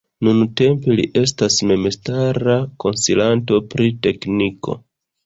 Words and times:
Nuntempe 0.27 0.93
li 0.99 1.03
estas 1.19 1.57
memstara 1.71 2.55
konsilanto 2.85 3.61
pri 3.75 3.91
tekniko. 4.07 4.77